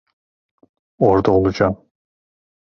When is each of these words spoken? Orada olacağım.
Orada 0.97 1.31
olacağım. 1.31 1.85